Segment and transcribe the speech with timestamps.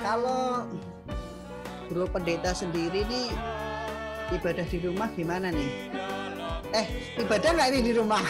[0.00, 0.64] Kalau
[1.92, 3.28] Bro Pendeta sendiri nih
[4.32, 5.92] ibadah di rumah gimana nih?
[6.72, 6.86] Eh,
[7.20, 8.20] ibadah nggak ini di rumah?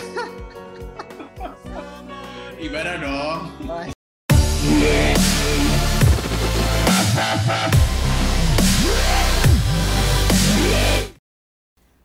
[2.67, 3.41] Ibadah dong.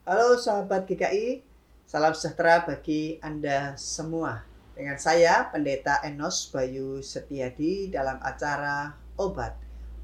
[0.05, 1.41] Halo sahabat GKI,
[1.89, 4.45] salam sejahtera bagi Anda semua.
[4.77, 9.55] Dengan saya, Pendeta Enos Bayu Setiadi dalam acara Obat,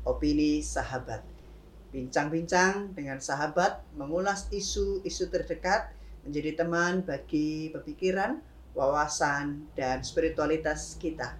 [0.07, 1.19] Opini Sahabat.
[1.91, 5.91] Bincang-bincang dengan sahabat, mengulas isu-isu terdekat,
[6.23, 8.39] menjadi teman bagi pemikiran,
[8.71, 11.35] wawasan, dan spiritualitas kita.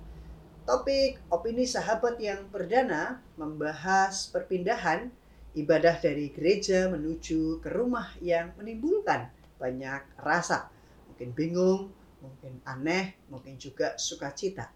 [0.68, 5.08] Topik Opini Sahabat yang perdana membahas perpindahan
[5.56, 10.68] ibadah dari gereja menuju ke rumah yang menimbulkan banyak rasa.
[11.08, 11.82] Mungkin bingung,
[12.20, 14.68] mungkin aneh, mungkin juga sukacita.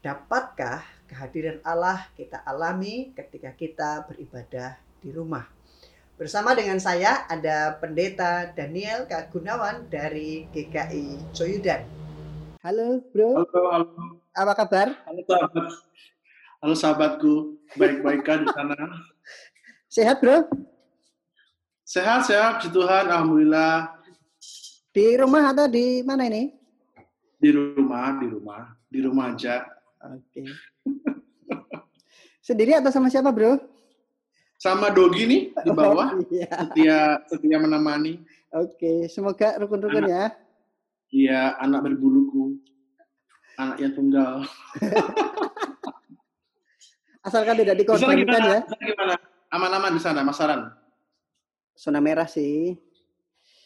[0.00, 5.44] Dapatkah kehadiran Allah kita alami ketika kita beribadah di rumah?
[6.16, 11.84] Bersama dengan saya ada Pendeta Daniel Kagunawan dari GKI Coyudan.
[12.64, 13.88] Halo bro, Halo, halo,
[14.32, 14.88] apa kabar?
[15.04, 15.68] halo sahabat.
[16.64, 17.32] Halo sahabatku,
[17.76, 18.78] baik-baikan di sana.
[19.92, 20.48] Sehat bro?
[21.84, 24.00] Sehat-sehat, puji Tuhan, Alhamdulillah.
[24.96, 26.56] Di rumah atau di mana ini?
[27.36, 29.66] Di rumah, di rumah, di rumah aja.
[30.08, 30.71] Oke.
[32.46, 33.54] Sendiri atau sama siapa bro?
[34.58, 36.46] Sama Dogi nih di bawah, Oh, iya.
[36.46, 38.22] setia, setia menemani.
[38.54, 40.30] Oke, semoga rukun-rukun ya.
[41.10, 42.62] Iya, anak berbuluku,
[43.58, 44.46] anak yang tunggal.
[47.26, 48.60] Asalkan tidak dikorbankan ya.
[48.82, 49.14] Gimana?
[49.50, 50.70] Aman-aman di sana, Masaran.
[51.74, 52.76] Zona merah sih,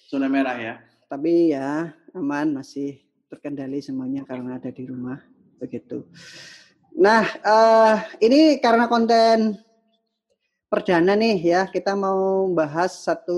[0.06, 0.74] Zona merah ya.
[1.06, 5.18] tapi ya aman masih terkendali semuanya karena ada di rumah
[5.58, 6.06] begitu.
[6.96, 9.60] Nah, eh, ini karena konten
[10.72, 13.36] perdana nih ya, kita mau bahas satu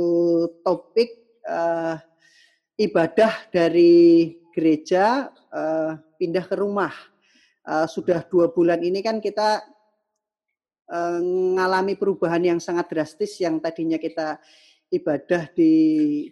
[0.62, 1.10] topik
[1.42, 1.98] eh,
[2.78, 6.94] ibadah dari gereja eh, pindah ke rumah.
[7.66, 9.66] Eh, sudah dua bulan ini kan kita
[10.94, 14.38] eh, mengalami perubahan yang sangat drastis yang tadinya kita
[14.94, 15.74] ibadah di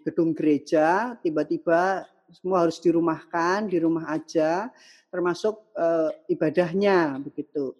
[0.06, 4.70] gedung gereja, tiba-tiba semua harus dirumahkan, di rumah aja,
[5.10, 7.75] termasuk eh, ibadahnya begitu.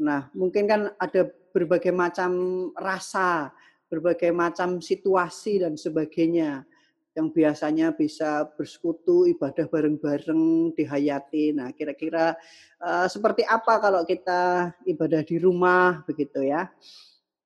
[0.00, 2.30] Nah, mungkin kan ada berbagai macam
[2.74, 3.54] rasa,
[3.86, 6.66] berbagai macam situasi dan sebagainya
[7.14, 11.54] yang biasanya bisa bersekutu ibadah bareng-bareng dihayati.
[11.54, 12.34] Nah, kira-kira
[12.82, 16.66] eh, seperti apa kalau kita ibadah di rumah begitu ya?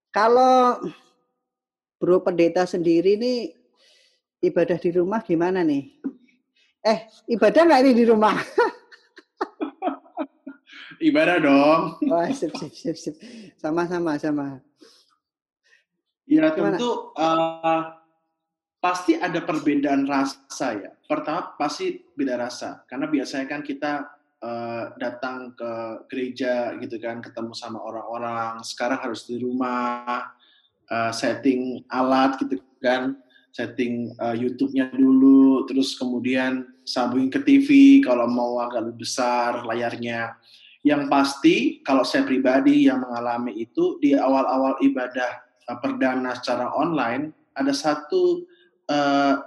[0.08, 0.80] Kalau
[2.00, 3.52] Bro Pendeta sendiri nih
[4.40, 6.00] ibadah di rumah gimana nih?
[6.86, 6.98] Eh,
[7.34, 8.38] ibadah nggak ini di rumah?
[10.98, 11.82] Ibadah dong.
[12.10, 13.14] Wah, sip, sip, sip, sip.
[13.54, 14.58] Sama-sama, sama.
[16.28, 16.76] Ya Gimana?
[16.76, 17.82] tentu eh,
[18.82, 20.90] pasti ada perbedaan rasa ya.
[21.08, 23.92] Pertama pasti beda rasa karena biasanya kan kita
[24.42, 25.72] eh, datang ke
[26.10, 28.58] gereja gitu kan, ketemu sama orang-orang.
[28.66, 30.34] Sekarang harus di rumah,
[30.90, 33.14] eh, setting alat gitu kan,
[33.58, 40.38] setting eh, YouTube-nya dulu, terus kemudian sambungin ke TV kalau mau agak lebih besar layarnya.
[40.86, 47.34] Yang pasti kalau saya pribadi yang mengalami itu di awal-awal ibadah uh, perdana secara online
[47.58, 48.46] ada satu
[48.86, 49.42] uh,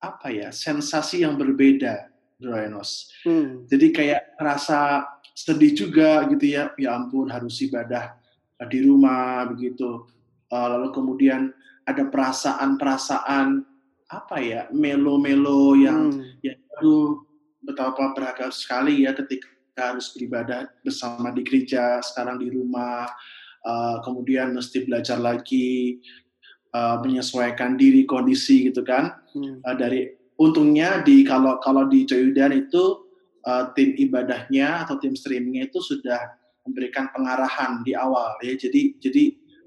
[0.00, 2.08] apa ya sensasi yang berbeda
[2.40, 3.12] Droenos.
[3.20, 3.68] Hmm.
[3.68, 5.04] Jadi kayak rasa
[5.36, 8.16] sedih juga gitu ya, ya ampun harus ibadah
[8.56, 10.08] uh, di rumah begitu.
[10.46, 11.50] Uh, lalu kemudian
[11.86, 13.66] ada perasaan-perasaan
[14.06, 16.38] apa ya melo-melo yang Hmm.
[16.38, 17.18] ya aduh
[17.66, 23.10] betapa berharga sekali ya ketika harus beribadah bersama di gereja sekarang di rumah
[23.66, 25.98] uh, kemudian mesti belajar lagi
[26.70, 29.58] uh, menyesuaikan diri kondisi gitu kan Hmm.
[29.66, 33.04] Uh, dari untungnya di kalau kalau di Coyudan itu
[33.44, 39.24] uh, tim ibadahnya atau tim streamingnya itu sudah memberikan pengarahan di awal ya jadi jadi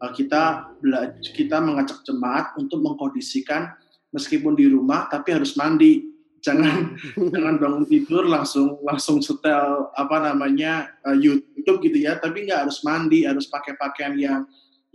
[0.08, 0.42] kita
[0.80, 3.76] bela- kita mengajak jemaat untuk mengkondisikan
[4.10, 6.08] meskipun di rumah tapi harus mandi
[6.40, 6.96] jangan
[7.36, 12.80] jangan bangun tidur langsung langsung setel apa namanya uh, YouTube gitu ya tapi nggak harus
[12.82, 14.42] mandi harus pakai pakaian yang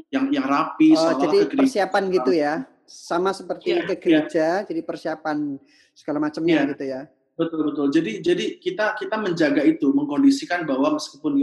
[0.09, 2.65] yang yang rapi Oh, jadi ke persiapan gitu ya.
[2.85, 4.01] Sama seperti Iya, ke iya.
[4.01, 5.57] gereja, jadi persiapan
[5.97, 6.71] segala macamnya Iya.
[6.77, 7.01] gitu ya.
[7.35, 7.91] Betul betul.
[7.91, 11.43] Jadi jadi kita kita menjaga itu, mengkondisikan bahwa meskipun di,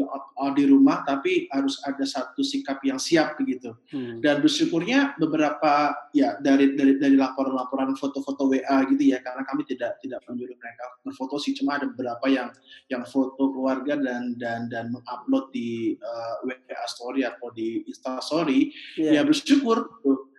[0.55, 3.75] di rumah tapi harus ada satu sikap yang siap begitu.
[3.91, 4.23] Hmm.
[4.23, 9.99] Dan bersyukurnya beberapa ya dari dari dari laporan-laporan foto-foto WA gitu ya karena kami tidak
[9.99, 12.55] tidak menyuruh mereka berfoto sih cuma ada beberapa yang
[12.87, 18.23] yang foto keluarga dan dan dan mengupload di uh, eh, WA story atau di Insta
[18.23, 18.71] story.
[18.95, 19.19] Yeah.
[19.19, 19.91] Ya bersyukur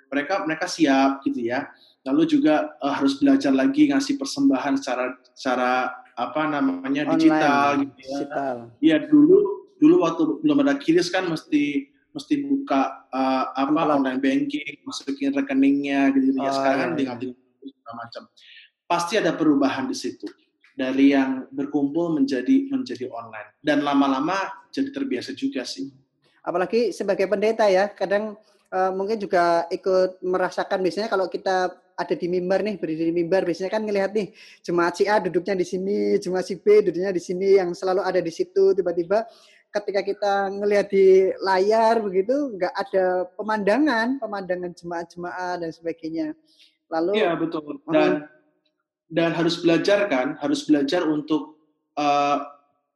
[0.09, 1.69] mereka mereka siap gitu ya
[2.03, 5.05] lalu juga uh, harus belajar lagi ngasih persembahan secara
[5.35, 5.71] secara
[6.13, 8.07] apa namanya Online, digital gitu ya.
[8.07, 8.57] Digital.
[8.83, 9.37] Iya dulu
[9.79, 13.97] dulu waktu belum ada kiris kan mesti mesti buka uh, apa Ampel.
[13.97, 16.53] online banking, masukin rekeningnya gitu, ya.
[16.53, 17.33] oh, Sekarang kan iya, tinggal iya.
[17.73, 18.23] segala macam.
[18.85, 20.29] Pasti ada perubahan di situ
[20.77, 24.37] dari yang berkumpul menjadi menjadi online dan lama-lama
[24.69, 25.89] jadi terbiasa juga sih.
[26.45, 28.37] Apalagi sebagai pendeta ya, kadang
[28.69, 33.45] uh, mungkin juga ikut merasakan biasanya kalau kita ada di mimbar nih, berdiri di mimbar,
[33.45, 34.33] biasanya kan ngelihat nih,
[34.65, 38.21] jemaat si A duduknya di sini, jemaat si B duduknya di sini, yang selalu ada
[38.21, 39.25] di situ, tiba-tiba
[39.73, 46.37] ketika kita ngelihat di layar begitu, nggak ada pemandangan, pemandangan jemaat-jemaat dan sebagainya.
[46.93, 47.81] Lalu Iya, betul.
[47.89, 48.29] Dan
[49.13, 51.57] dan harus belajar kan, harus belajar untuk
[51.97, 52.45] uh,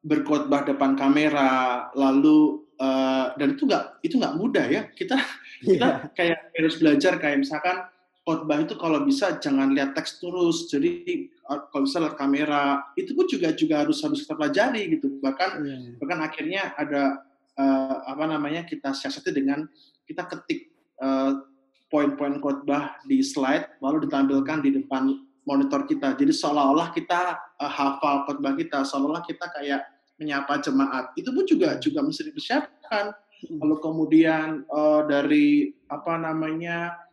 [0.05, 4.83] berkhotbah depan kamera, lalu uh, dan itu nggak itu nggak mudah ya.
[4.93, 5.17] Kita
[5.65, 6.13] kita yeah.
[6.13, 7.89] kayak harus belajar kayak misalkan
[8.27, 10.67] khotbah itu kalau bisa jangan lihat teks terus.
[10.67, 15.23] Jadi kalau bisa lihat kamera, itu pun juga juga harus harus kita pelajari gitu.
[15.23, 15.95] Bahkan yeah.
[16.03, 17.23] bahkan akhirnya ada
[17.55, 19.63] uh, apa namanya kita siasati dengan
[20.11, 21.39] kita ketik uh,
[21.87, 25.15] poin-poin khotbah di slide lalu ditampilkan di depan
[25.47, 26.19] monitor kita.
[26.19, 29.87] Jadi seolah-olah kita uh, hafal khotbah kita, seolah-olah kita kayak
[30.19, 31.15] menyapa jemaat.
[31.15, 33.15] Itu pun juga juga mesti dipersiapkan.
[33.15, 33.63] Hmm.
[33.63, 37.06] Lalu kemudian uh, dari apa namanya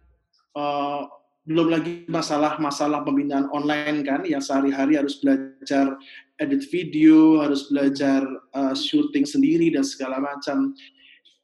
[0.57, 1.09] uh,
[1.43, 5.99] belum lagi masalah-masalah pembinaan online kan yang sehari-hari harus belajar
[6.39, 8.23] edit video, harus belajar
[8.55, 10.71] uh, syuting sendiri dan segala macam.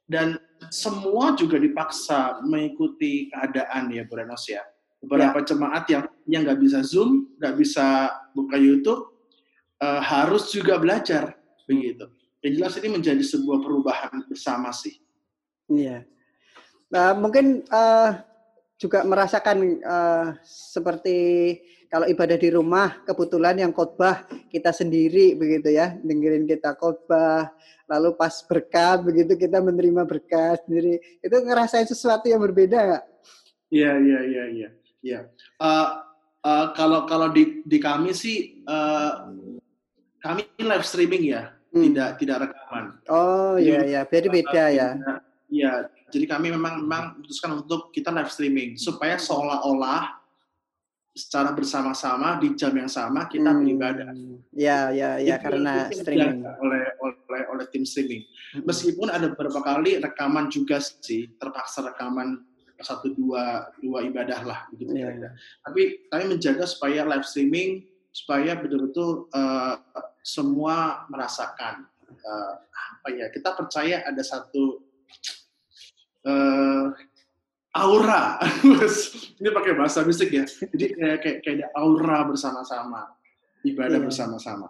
[0.08, 0.40] Dan
[0.72, 4.64] semua juga dipaksa mengikuti keadaan ya Bu Renos ya.
[5.04, 5.46] Beberapa ya.
[5.52, 9.04] jemaat yang yang nggak bisa Zoom, nggak bisa buka YouTube,
[9.84, 11.36] uh, harus juga belajar
[11.68, 12.08] begitu.
[12.40, 14.96] Yang jelas ini menjadi sebuah perubahan bersama sih.
[15.68, 16.08] Iya.
[16.90, 18.29] Nah, mungkin uh,
[18.80, 21.18] juga merasakan uh, seperti
[21.92, 27.52] kalau ibadah di rumah kebetulan yang khotbah kita sendiri begitu ya dengerin kita khotbah
[27.84, 33.04] lalu pas berkat begitu kita menerima berkat sendiri itu ngerasain sesuatu yang berbeda nggak?
[33.68, 34.68] Iya iya iya iya
[35.04, 35.20] iya
[35.60, 36.00] uh,
[36.40, 39.28] uh, kalau kalau di di kami sih uh,
[40.24, 41.84] kami live streaming ya hmm.
[41.92, 42.96] tidak tidak rekaman.
[43.12, 44.88] Oh iya iya jadi beda ya.
[45.50, 50.20] Iya jadi kami memang memang memutuskan untuk kita live streaming supaya seolah-olah
[51.10, 53.58] secara bersama-sama di jam yang sama kita hmm.
[53.62, 54.10] beribadah.
[54.54, 58.22] Ya, ya, ya itu, karena itu streaming oleh oleh oleh tim streaming.
[58.54, 58.62] Hmm.
[58.66, 62.46] Meskipun ada beberapa kali rekaman juga sih, terpaksa rekaman
[62.80, 65.30] satu dua dua ibadah lah gitu ya, ya.
[65.66, 69.76] Tapi kami menjaga supaya live streaming supaya betul-betul uh,
[70.24, 72.54] semua merasakan uh,
[73.00, 74.82] apa ya kita percaya ada satu
[76.26, 76.92] uh,
[77.76, 78.40] aura.
[79.40, 80.44] Ini pakai bahasa mistik ya.
[80.46, 83.14] Jadi kayak kayak kayak ada aura bersama-sama,
[83.62, 84.06] ibadah yeah.
[84.06, 84.66] bersama-sama.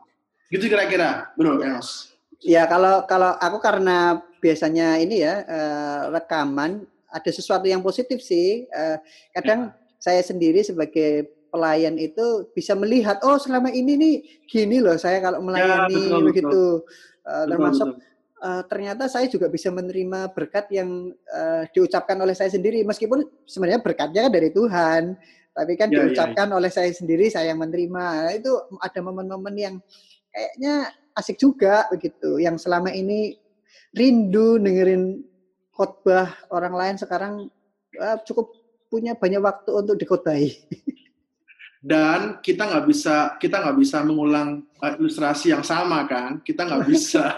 [0.51, 2.13] Gitu kira-kira, Bro Enos.
[2.41, 8.67] Ya kalau kalau aku karena biasanya ini ya uh, rekaman ada sesuatu yang positif sih.
[8.73, 8.97] Uh,
[9.37, 9.77] kadang ya.
[10.01, 14.15] saya sendiri sebagai pelayan itu bisa melihat oh selama ini nih
[14.47, 16.63] gini loh saya kalau melayani ya, betul, begitu.
[16.81, 16.99] Betul.
[17.21, 18.10] Uh, termasuk betul
[18.41, 22.83] uh, ternyata saya juga bisa menerima berkat yang uh, diucapkan oleh saya sendiri.
[22.83, 25.03] Meskipun sebenarnya berkatnya kan dari Tuhan
[25.51, 26.57] tapi kan ya, diucapkan ya, ya.
[26.57, 28.05] oleh saya sendiri saya yang menerima.
[28.25, 29.75] Nah, itu ada momen-momen yang
[30.31, 32.41] kayaknya asik juga begitu.
[32.41, 33.37] Yang selama ini
[33.93, 35.21] rindu dengerin
[35.75, 37.35] khotbah orang lain sekarang
[37.99, 38.55] uh, cukup
[38.91, 40.51] punya banyak waktu untuk dikhotbahi
[41.81, 46.45] dan kita nggak bisa kita nggak bisa mengulang uh, ilustrasi yang sama kan?
[46.45, 47.33] Kita nggak bisa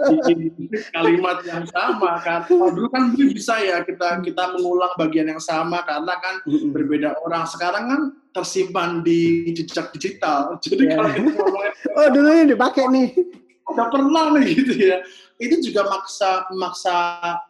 [0.96, 2.48] kalimat yang sama kan?
[2.48, 7.44] Oh, dulu kan bisa ya kita kita mengulang bagian yang sama karena kan berbeda orang.
[7.44, 8.00] Sekarang kan
[8.32, 10.56] tersimpan di jejak digital.
[10.64, 10.96] Jadi yeah.
[10.96, 11.42] kalau kita
[12.00, 13.08] oh dulu ini dipakai nih.
[13.68, 14.98] Nggak pernah nih gitu ya.
[15.36, 16.96] Itu juga maksa maksa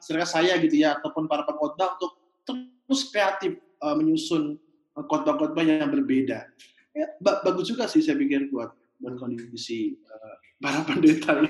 [0.02, 3.54] saya gitu ya ataupun para pengkhotbah untuk terus kreatif
[3.86, 4.58] uh, menyusun
[5.06, 6.48] khotbah-khotbah yang berbeda.
[6.96, 11.46] Ya, bagus juga sih saya pikir buat buat kondisi uh, para pendeta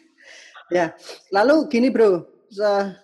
[0.76, 0.92] ya,
[1.32, 2.28] lalu gini bro,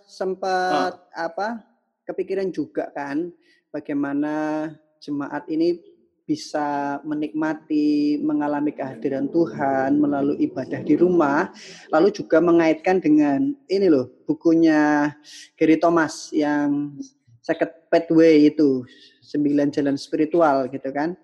[0.05, 1.17] sempat oh.
[1.17, 1.65] apa
[2.05, 3.33] kepikiran juga kan
[3.73, 4.69] bagaimana
[5.01, 5.81] jemaat ini
[6.29, 11.51] bisa menikmati, mengalami kehadiran Tuhan melalui ibadah di rumah,
[11.91, 15.11] lalu juga mengaitkan dengan ini loh bukunya
[15.59, 16.95] Gary Thomas yang
[17.43, 18.87] Second Pathway itu
[19.31, 21.15] sembilan jalan spiritual gitu kan.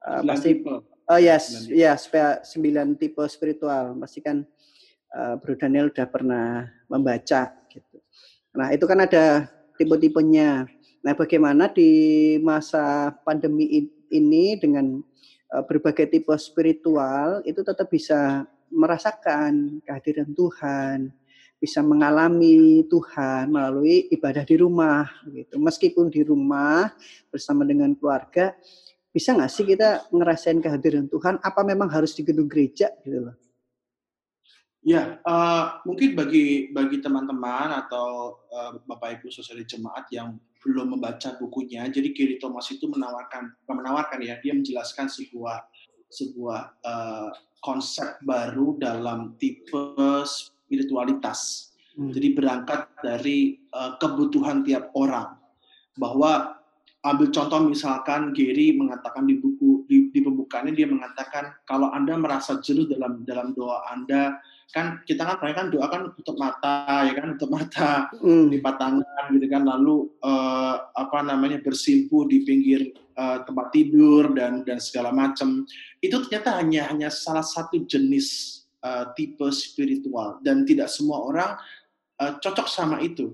[0.00, 0.64] Uh, pasti
[1.10, 2.06] Oh yes, ya yes,
[2.54, 3.98] sembilan tipe spiritual.
[3.98, 4.46] Pasti kan
[5.10, 7.98] uh, Bro Daniel udah pernah membaca gitu.
[8.54, 10.70] Nah, itu kan ada tipe-tipenya.
[11.02, 11.90] Nah, bagaimana di
[12.38, 15.02] masa pandemi ini dengan
[15.50, 21.10] uh, berbagai tipe spiritual itu tetap bisa merasakan kehadiran Tuhan,
[21.60, 25.60] bisa mengalami Tuhan melalui ibadah di rumah gitu.
[25.60, 26.88] Meskipun di rumah
[27.28, 28.56] bersama dengan keluarga,
[29.12, 31.36] bisa nggak sih kita ngerasain kehadiran Tuhan?
[31.44, 33.36] Apa memang harus di gedung gereja gitu loh?
[34.80, 41.36] Ya, uh, mungkin bagi bagi teman-teman atau uh, bapak ibu saudara jemaat yang belum membaca
[41.36, 45.68] bukunya, jadi Kiri Thomas itu menawarkan, menawarkan ya, dia menjelaskan sebuah
[46.08, 47.28] sebuah uh,
[47.60, 49.92] konsep baru dalam tipe
[50.70, 51.74] spiritualitas.
[51.98, 52.14] Hmm.
[52.14, 55.34] Jadi berangkat dari uh, kebutuhan tiap orang,
[55.98, 56.62] bahwa
[57.00, 62.60] ambil contoh misalkan Gary mengatakan di buku di, di pembukaannya dia mengatakan kalau anda merasa
[62.60, 64.36] jenuh dalam dalam doa anda
[64.70, 68.52] kan kita kan kan doa kan untuk mata ya kan untuk mata mm.
[68.52, 74.62] di tangan gitu kan lalu uh, apa namanya bersimpu di pinggir uh, tempat tidur dan
[74.68, 75.64] dan segala macam
[76.04, 81.50] itu ternyata hanya hanya salah satu jenis uh, tipe spiritual dan tidak semua orang
[82.20, 83.32] uh, cocok sama itu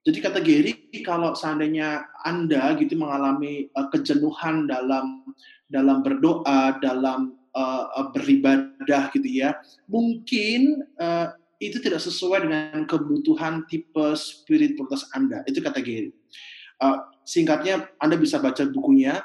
[0.00, 0.72] jadi kata Gary,
[1.04, 5.28] kalau seandainya Anda gitu mengalami uh, kejenuhan dalam
[5.68, 14.16] dalam berdoa, dalam uh, beribadah gitu ya, mungkin uh, itu tidak sesuai dengan kebutuhan tipe
[14.16, 15.44] spiritualitas Anda.
[15.44, 16.16] Itu kata Gary.
[16.80, 19.20] Uh, singkatnya Anda bisa baca bukunya,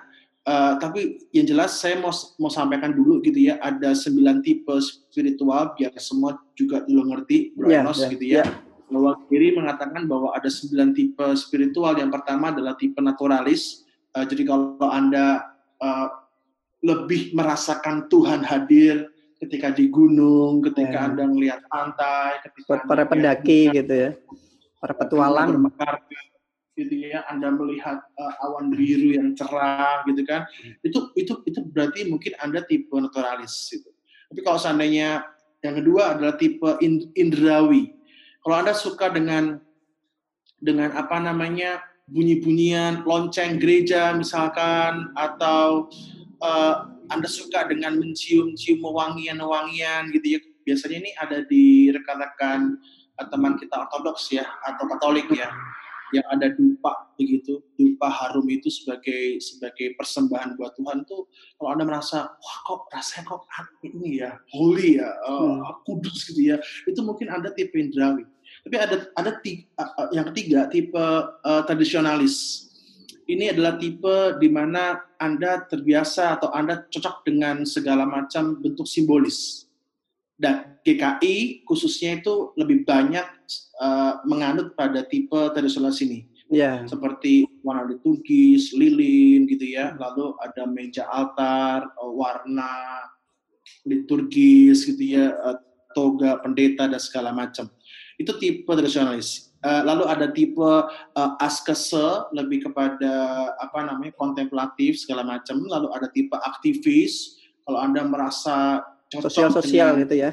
[0.46, 5.74] uh, tapi yang jelas saya mau mau sampaikan dulu gitu ya, ada sembilan tipe spiritual
[5.76, 8.46] biar semua juga lo ngerti, Bro yeah, yeah, gitu ya.
[8.46, 11.98] Yeah bahwa kiri mengatakan bahwa ada sembilan tipe spiritual.
[11.98, 13.86] Yang pertama adalah tipe naturalis.
[14.14, 15.42] Uh, jadi kalau Anda
[15.82, 16.08] uh,
[16.86, 19.10] lebih merasakan Tuhan hadir
[19.42, 21.06] ketika di gunung, ketika ya.
[21.12, 24.10] Anda melihat pantai, ketika para pendaki gitu ya.
[24.80, 25.58] Para petualang
[26.76, 30.44] gitu ya Anda melihat uh, awan biru yang cerah gitu kan
[30.84, 33.90] itu itu itu berarti mungkin Anda tipe naturalis gitu.
[34.32, 35.24] Tapi kalau seandainya
[35.64, 36.68] yang kedua adalah tipe
[37.16, 37.96] indrawi
[38.44, 39.64] kalau Anda suka dengan
[40.60, 45.90] dengan apa namanya bunyi-bunyian lonceng gereja misalkan atau
[46.44, 50.40] uh, Anda suka dengan mencium-cium wangian-wangian gitu ya.
[50.66, 52.78] Biasanya ini ada di rekan-rekan
[53.22, 55.50] uh, teman kita ortodoks ya atau katolik ya
[56.16, 61.28] yang ada dupa begitu dupa harum itu sebagai sebagai persembahan buat Tuhan tuh
[61.60, 63.44] kalau anda merasa wah kok rasanya kok
[63.84, 65.84] ini ya holy ya uh, hmm.
[65.84, 66.58] kudus gitu ya
[66.88, 68.24] itu mungkin anda tipe indrawi
[68.66, 69.66] tapi ada ada tiga,
[70.10, 72.66] yang ketiga tipe uh, tradisionalis.
[73.26, 79.65] Ini adalah tipe di mana Anda terbiasa atau Anda cocok dengan segala macam bentuk simbolis.
[80.36, 83.24] Dan GKI khususnya itu lebih banyak
[83.80, 86.28] uh, menganut pada tipe tradisionalis ini.
[86.52, 86.86] Yeah.
[86.86, 89.98] Seperti warna liturgis, lilin gitu ya.
[89.98, 92.70] Lalu ada meja altar, uh, warna
[93.88, 95.58] liturgis gitu ya, uh,
[95.98, 97.72] toga pendeta dan segala macam.
[98.20, 99.56] Itu tipe tradisionalis.
[99.66, 103.12] Uh, lalu ada tipe uh, askese lebih kepada
[103.58, 105.64] apa namanya kontemplatif segala macam.
[105.66, 107.42] Lalu ada tipe aktivis.
[107.66, 108.86] Kalau anda merasa
[109.24, 110.32] sosial sosial gitu ya?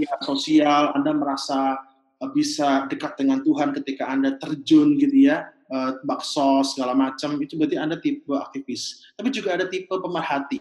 [0.00, 0.94] Ya sosial.
[0.96, 1.78] Anda merasa
[2.22, 7.36] uh, bisa dekat dengan Tuhan ketika anda terjun gitu ya, uh, bakso segala macam.
[7.38, 9.12] Itu berarti anda tipe aktivis.
[9.14, 10.60] Tapi juga ada tipe pemerhati.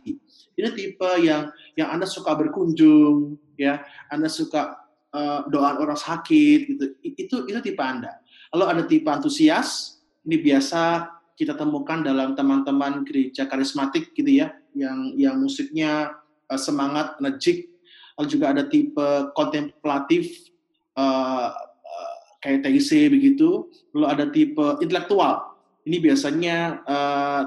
[0.55, 3.83] Ini tipe yang yang anda suka berkunjung, ya.
[4.07, 8.19] Anda suka uh, doa orang sakit gitu itu itu tipe anda
[8.51, 15.15] lalu ada tipe antusias ini biasa kita temukan dalam teman-teman gereja karismatik gitu ya yang
[15.15, 16.11] yang musiknya
[16.49, 17.69] uh, semangat energik
[18.15, 20.51] lalu juga ada tipe kontemplatif
[20.95, 26.81] uh, uh, kayak TIC begitu lalu ada tipe intelektual ini biasanya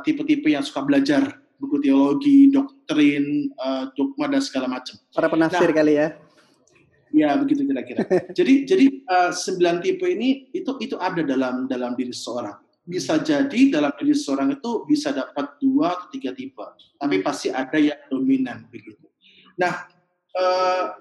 [0.06, 4.94] tipe-tipe uh, yang suka belajar buku teologi, doktrin, uh, dogma dan segala macam.
[5.10, 6.08] Para penafsir nah, kali ya.
[7.10, 8.06] Ya begitu kira-kira.
[8.38, 12.54] jadi jadi uh, sembilan tipe ini itu itu ada dalam dalam diri seseorang.
[12.88, 16.64] Bisa jadi dalam diri seseorang itu bisa dapat dua atau tiga tipe,
[16.96, 17.24] tapi hmm.
[17.24, 19.04] pasti ada yang dominan begitu.
[19.60, 19.84] Nah
[20.32, 20.96] uh,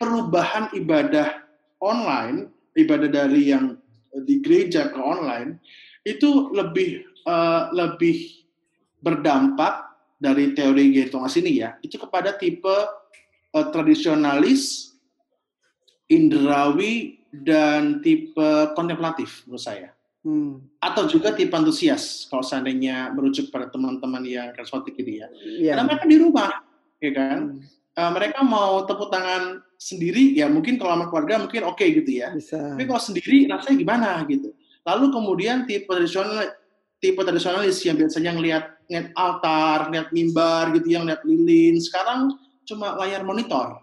[0.00, 1.44] perubahan ibadah
[1.84, 3.76] online, ibadah dari yang
[4.24, 5.60] di gereja ke online
[6.08, 8.40] itu lebih uh, lebih
[9.04, 9.84] berdampak
[10.16, 12.72] dari teori Gary Thomas ini ya, itu kepada tipe
[13.52, 14.96] uh, tradisionalis,
[16.08, 19.92] indrawi, dan tipe kontemplatif menurut saya.
[20.20, 20.60] Hmm.
[20.84, 25.28] Atau juga tipe antusias kalau seandainya merujuk pada teman-teman yang karismatik ini ya.
[25.40, 25.74] Yeah.
[25.76, 26.50] Karena mereka di rumah,
[27.00, 27.38] ya kan.
[27.56, 27.98] Hmm.
[27.98, 32.20] Uh, mereka mau tepuk tangan sendiri ya mungkin kalau sama keluarga mungkin oke okay, gitu
[32.20, 32.36] ya.
[32.36, 32.60] Bisa.
[32.76, 34.52] Tapi kalau sendiri rasanya gimana gitu.
[34.84, 36.52] Lalu kemudian tipe tradisional
[37.00, 42.36] tipe tradisionalis yang biasanya ngelihat ngeliat altar, ngeliat mimbar gitu yang ngeliat lilin, sekarang
[42.68, 43.80] cuma layar monitor.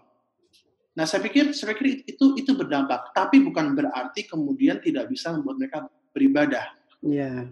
[0.94, 5.62] Nah, saya pikir saya pikir itu itu berdampak, tapi bukan berarti kemudian tidak bisa membuat
[5.62, 5.78] mereka
[6.18, 6.74] beribadah.
[7.06, 7.46] Iya.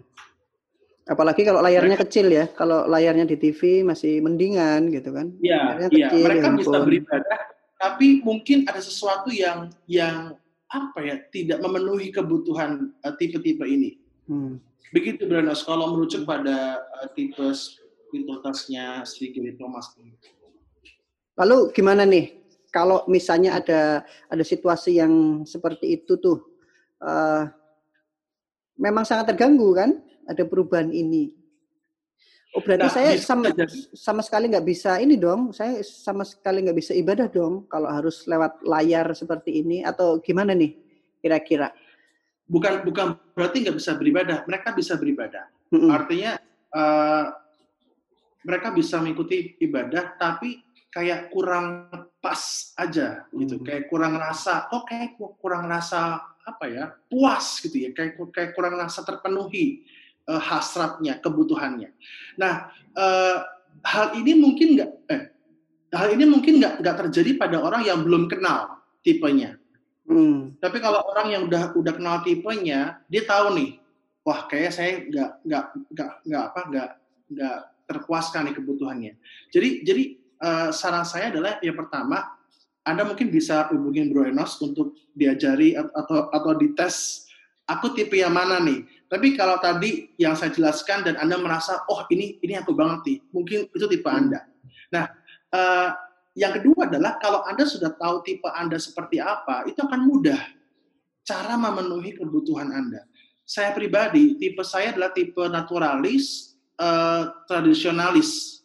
[1.07, 2.51] Apalagi kalau layarnya mereka, kecil ya.
[2.51, 5.31] Kalau layarnya di TV masih mendingan gitu kan.
[5.39, 6.11] Iya, iya.
[6.11, 7.39] Mereka bisa beribadah,
[7.79, 10.35] tapi mungkin ada sesuatu yang yang
[10.67, 13.95] apa ya tidak memenuhi kebutuhan uh, tipe-tipe ini.
[14.27, 14.59] Hmm.
[14.91, 19.95] Begitu Branos kalau merujuk pada uh, tipe spiritualitasnya Sri Giri Thomas.
[21.39, 22.35] Lalu gimana nih
[22.67, 26.43] kalau misalnya ada ada situasi yang seperti itu tuh
[26.99, 27.47] uh,
[28.77, 29.97] memang sangat terganggu kan
[30.29, 31.33] ada perubahan ini.
[32.55, 33.51] Oh berarti nah, saya sama
[33.93, 35.51] sama sekali nggak bisa ini dong.
[35.51, 40.55] Saya sama sekali nggak bisa ibadah dong kalau harus lewat layar seperti ini atau gimana
[40.55, 40.73] nih
[41.19, 41.69] kira-kira?
[42.47, 44.47] Bukan bukan berarti nggak bisa beribadah.
[44.47, 45.45] Mereka bisa beribadah.
[45.69, 45.89] Mm -hmm.
[45.91, 46.31] Artinya
[46.71, 47.25] uh,
[48.47, 51.91] mereka bisa mengikuti ibadah tapi kayak kurang
[52.27, 53.55] pas aja gitu.
[53.55, 53.67] Mm -hmm.
[53.71, 54.67] Kayak kurang rasa.
[54.75, 59.83] Oh kayak kurang rasa apa ya puas gitu ya kayak kayak kurang rasa terpenuhi
[60.31, 61.91] uh, hasratnya kebutuhannya
[62.39, 63.43] nah uh,
[63.83, 65.21] hal ini mungkin nggak eh
[65.91, 69.59] hal ini mungkin nggak nggak terjadi pada orang yang belum kenal tipenya
[70.07, 70.55] hmm.
[70.63, 73.83] tapi kalau orang yang udah udah kenal tipenya dia tahu nih
[74.23, 76.89] wah kayak saya nggak nggak nggak nggak apa nggak
[77.27, 77.57] nggak
[77.91, 79.13] terpuaskan nih kebutuhannya
[79.51, 80.03] jadi jadi
[80.41, 82.37] uh, saran saya adalah yang pertama
[82.87, 87.27] anda mungkin bisa hubungin Bro Enos untuk diajari atau atau dites
[87.67, 88.87] aku tipe yang mana nih.
[89.11, 93.17] Tapi kalau tadi yang saya jelaskan dan Anda merasa oh ini ini aku banget nih,
[93.35, 94.47] mungkin itu tipe Anda.
[94.95, 95.05] Nah,
[95.51, 95.89] uh,
[96.39, 100.39] yang kedua adalah kalau Anda sudah tahu tipe Anda seperti apa, itu akan mudah
[101.27, 103.03] cara memenuhi kebutuhan Anda.
[103.43, 108.56] Saya pribadi, tipe saya adalah tipe naturalis, uh, tradisionalis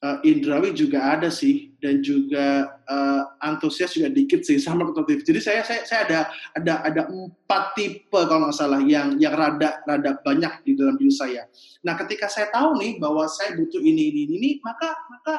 [0.00, 5.24] uh, Indrawi juga ada sih dan juga uh, antusias juga dikit sih sama kompetitif.
[5.24, 6.20] Jadi saya saya saya ada
[6.56, 11.12] ada ada empat tipe kalau nggak salah yang yang rada rada banyak di dalam diri
[11.12, 11.42] saya.
[11.84, 15.34] Nah ketika saya tahu nih bahwa saya butuh ini ini ini maka maka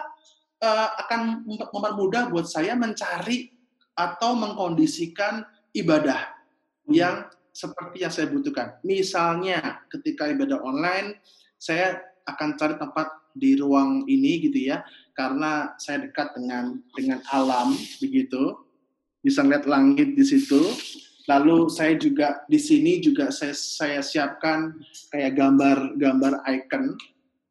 [0.61, 3.53] uh, akan mempermudah buat saya mencari
[3.97, 5.43] atau mengkondisikan
[5.75, 6.31] ibadah
[6.87, 6.93] hmm.
[6.95, 7.15] yang
[7.51, 8.79] seperti yang saya butuhkan.
[8.87, 11.19] Misalnya ketika ibadah online
[11.61, 14.81] saya akan cari tempat di ruang ini gitu ya
[15.13, 18.57] karena saya dekat dengan dengan alam begitu.
[19.21, 20.73] Bisa lihat langit di situ.
[21.29, 24.81] Lalu saya juga di sini juga saya saya siapkan
[25.13, 26.97] kayak gambar-gambar icon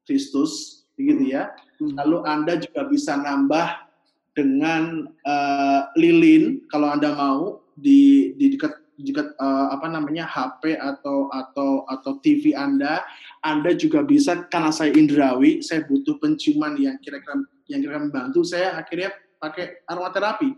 [0.02, 1.46] Kristus gitu ya.
[1.80, 1.96] Hmm.
[1.96, 3.88] lalu anda juga bisa nambah
[4.36, 11.32] dengan uh, lilin kalau anda mau di di dekat jika uh, apa namanya HP atau
[11.32, 13.00] atau atau TV Anda,
[13.40, 17.40] Anda juga bisa karena saya indrawi, saya butuh penciuman yang kira-kira
[17.72, 19.10] yang kira-kira membantu saya akhirnya
[19.40, 20.50] pakai aromaterapi.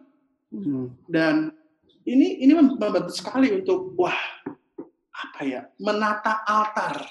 [0.53, 0.93] Hmm.
[1.07, 1.55] Dan
[2.05, 4.19] ini ini membantu sekali untuk wah
[5.13, 7.07] apa ya menata altar.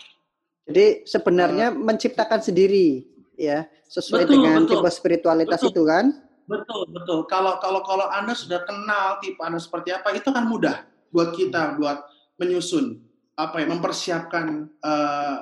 [0.68, 3.08] Jadi sebenarnya uh, menciptakan sendiri
[3.40, 6.06] ya sesuai betul, dengan betul, tipe spiritualitas betul, itu kan?
[6.46, 7.20] Betul betul.
[7.32, 11.78] Kalau kalau kalau anda sudah kenal tipe anda seperti apa itu kan mudah buat kita
[11.78, 12.02] buat
[12.40, 13.00] menyusun
[13.38, 15.38] apa ya mempersiapkan uh,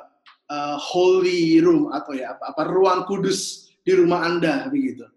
[0.49, 5.07] uh, holy room atau ya apa, apa ruang kudus di rumah anda begitu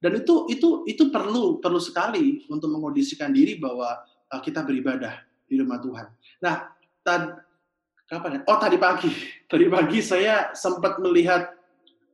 [0.00, 4.00] dan itu itu itu perlu perlu sekali untuk mengondisikan diri bahwa
[4.32, 6.06] uh, kita beribadah di rumah Tuhan.
[6.40, 6.72] Nah,
[7.04, 7.42] tad,
[8.08, 8.40] kapan ya?
[8.48, 9.12] Oh tadi pagi,
[9.50, 11.52] tadi pagi saya sempat melihat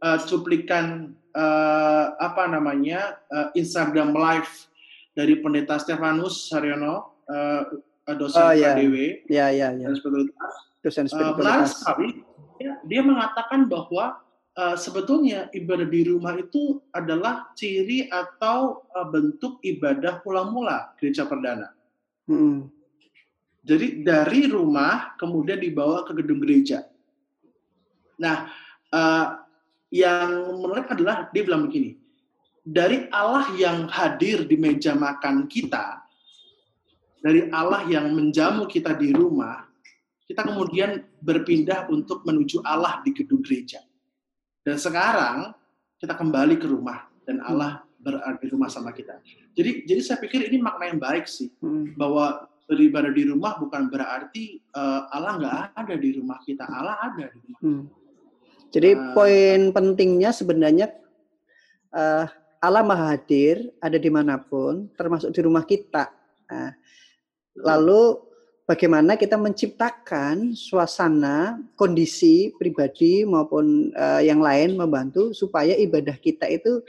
[0.03, 4.51] uh, cuplikan uh, apa namanya uh, Instagram live
[5.15, 7.62] dari pendeta Stefanus Saryono uh,
[8.15, 8.75] dosen oh, yeah.
[8.75, 9.91] KDW, yeah, yeah, yeah.
[10.83, 11.83] dosen spiritualitas.
[11.83, 12.09] Uh, sekali,
[12.62, 14.23] ya, dia mengatakan bahwa
[14.57, 21.75] uh, sebetulnya ibadah di rumah itu adalah ciri atau uh, bentuk ibadah mula-mula gereja perdana.
[22.27, 22.71] Hmm.
[23.67, 26.87] Jadi dari rumah kemudian dibawa ke gedung gereja.
[28.23, 28.47] Nah,
[28.95, 29.43] uh,
[29.91, 31.99] yang menarik adalah dia bilang begini,
[32.62, 36.06] dari Allah yang hadir di meja makan kita,
[37.27, 39.67] dari Allah yang menjamu kita di rumah,
[40.31, 43.83] kita kemudian berpindah untuk menuju Allah di gedung gereja.
[44.62, 45.51] Dan sekarang
[45.99, 49.19] kita kembali ke rumah dan Allah berada di rumah sama kita.
[49.59, 51.99] Jadi jadi saya pikir ini makna yang baik sih Hmm.
[51.99, 56.62] bahwa beribadah di rumah bukan berarti eh, Allah nggak ada di rumah kita.
[56.62, 57.59] Allah ada di rumah.
[57.59, 57.83] Hmm.
[58.71, 59.11] Jadi Ah.
[59.19, 60.95] poin pentingnya sebenarnya
[61.91, 62.27] eh,
[62.62, 66.11] Allah Maha Hadir ada di mana pun, termasuk di rumah kita.
[66.47, 66.71] Nah,
[67.61, 68.21] lalu
[68.66, 76.83] bagaimana kita menciptakan suasana, kondisi pribadi maupun eh, yang lain membantu supaya ibadah kita itu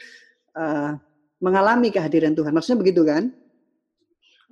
[0.58, 0.91] eh,
[1.38, 2.51] mengalami kehadiran Tuhan.
[2.51, 3.30] Maksudnya begitu kan?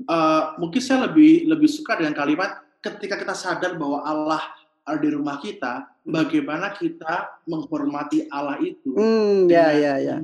[0.05, 4.43] Eh, mungkin saya lebih lebih suka dengan kalimat ketika kita sadar bahwa Allah
[4.85, 10.21] ada di rumah kita, bagaimana kita menghormati Allah itu Hmm, ya ya ya.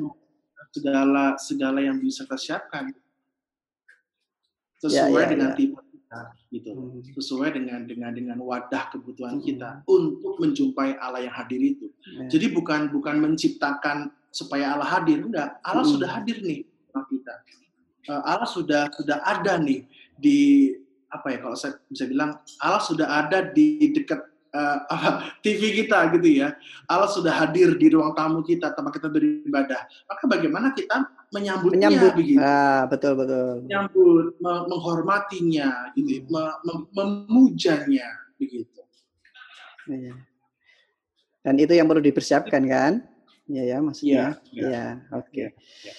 [0.70, 2.94] segala segala yang bisa kita siapkan
[4.82, 5.56] sesuai Ya, ya, dengan ya.
[5.56, 6.20] tipe kita
[6.52, 7.00] gitu Hmm.
[7.16, 9.46] sesuai dengan dengan dengan wadah kebutuhan Hmm.
[9.46, 12.28] kita untuk menjumpai Allah yang hadir itu Ya.
[12.28, 15.94] jadi bukan bukan menciptakan supaya Allah hadir enggak Allah Hmm.
[15.96, 17.34] sudah hadir nih sama kita
[18.02, 19.86] Eh, Allah sudah sudah ada nih
[20.18, 20.74] di
[21.08, 25.10] apa ya kalau saya bisa bilang Allah sudah ada di dekat eh, apa,
[25.40, 26.54] TV kita gitu ya
[26.86, 32.12] Allah sudah hadir di ruang tamu kita tempat kita beribadah maka bagaimana kita menyambutnya Menyambut.
[32.14, 33.64] begitu Ah, betul betul.
[33.64, 38.80] menyambut me- menghormatinya gitu me- mem- memujanya begitu
[39.84, 40.14] Iya.
[41.42, 43.02] Dan itu yang perlu dipersiapkan kan?
[43.50, 44.38] Iya ya maksudnya.
[44.48, 44.62] Iya.
[44.62, 45.26] Iya, oke.
[45.34, 45.94] Iya, iya.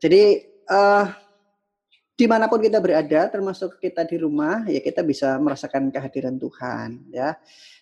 [0.00, 0.22] Jadi
[0.64, 1.04] eh
[2.22, 7.10] di mana pun kita berada, termasuk kita di rumah, ya kita bisa merasakan kehadiran Tuhan,
[7.10, 7.34] ya.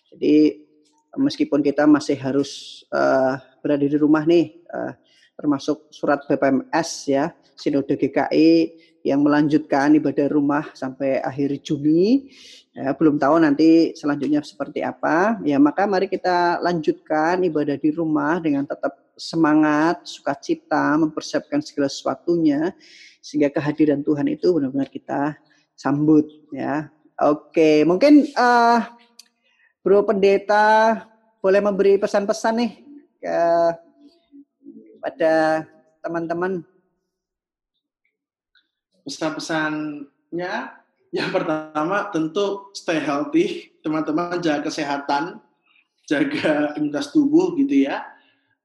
[0.09, 0.65] Jadi
[1.13, 4.93] meskipun kita masih harus eh, berada di rumah nih, eh,
[5.37, 8.51] termasuk surat BPMS ya, Sinode GKI
[9.05, 12.33] yang melanjutkan ibadah rumah sampai akhir Juni.
[12.73, 15.37] Ya, belum tahu nanti selanjutnya seperti apa.
[15.45, 22.73] Ya, maka mari kita lanjutkan ibadah di rumah dengan tetap semangat, sukacita, mempersiapkan segala sesuatunya
[23.21, 25.37] sehingga kehadiran Tuhan itu benar-benar kita
[25.77, 26.89] sambut ya.
[27.21, 28.81] Oke, mungkin eh
[29.85, 30.97] Bro Pendeta
[31.41, 32.71] boleh memberi pesan-pesan nih
[33.21, 33.37] ke
[35.01, 35.65] pada
[36.01, 36.65] teman-teman.
[39.01, 40.53] pesan-pesannya
[41.09, 45.41] yang pertama tentu stay healthy teman-teman jaga kesehatan
[46.05, 48.05] jaga imunitas tubuh gitu ya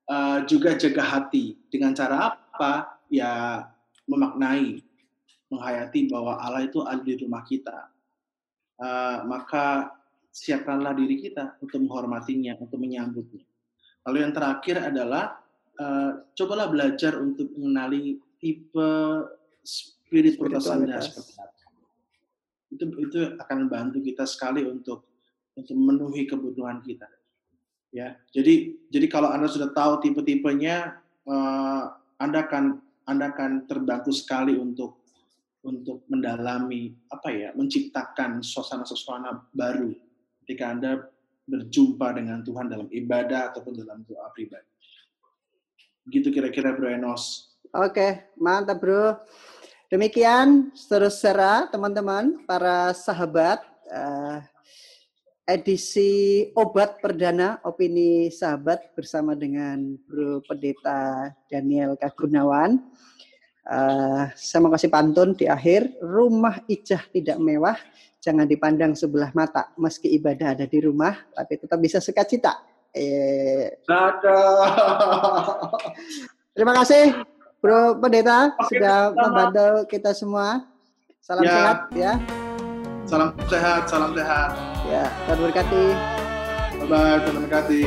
[0.07, 3.67] Eh, juga jaga hati dengan cara apa ya
[4.07, 4.83] memaknai
[5.51, 7.91] menghayati bahwa Allah itu ada di rumah kita
[8.77, 9.89] Eh, maka
[10.29, 13.41] siapkanlah diri kita untuk menghormatinya untuk menyambutnya
[14.05, 15.41] lalu yang terakhir adalah
[15.81, 18.91] eh, cobalah belajar untuk mengenali tipe
[19.65, 21.09] spirit Anda Spiritualitas.
[21.09, 21.57] seperti apa.
[22.69, 25.09] Itu itu akan membantu kita sekali untuk
[25.57, 27.09] untuk memenuhi kebutuhan kita.
[27.97, 28.21] Ya.
[28.29, 31.85] Jadi jadi kalau Anda sudah tahu tipe-tipenya eh,
[32.21, 35.07] Anda akan Anda akan terbantu sekali untuk
[35.67, 39.91] untuk mendalami apa ya, menciptakan suasana-suasana baru
[40.47, 40.91] ketika Anda
[41.47, 44.67] berjumpa dengan Tuhan dalam ibadah ataupun dalam doa pribadi.
[46.07, 47.51] Begitu kira-kira Bro Enos.
[47.75, 49.19] Oke, mantap bro.
[49.91, 54.39] Demikian saudara teman-teman, para sahabat, eh,
[55.47, 56.11] edisi
[56.59, 62.83] obat perdana opini sahabat bersama dengan Bro Pendeta Daniel Kagunawan.
[63.67, 67.75] Eh, saya mau kasih pantun di akhir, rumah ijah tidak mewah,
[68.23, 72.63] jangan dipandang sebelah mata, meski ibadah ada di rumah, tapi tetap bisa sukacita.
[72.95, 73.75] Eh,
[76.55, 77.23] terima kasih
[77.59, 79.19] Bro Pendeta Oke, sudah sama.
[79.31, 80.63] membantu kita semua.
[81.23, 81.51] Salam Ya.
[81.55, 82.13] sehat ya.
[83.07, 84.76] salam sehat, salam sehat.
[84.87, 85.85] Ya, Tuhan berkati.
[86.79, 87.85] Bye-bye, Tuhan memberkati.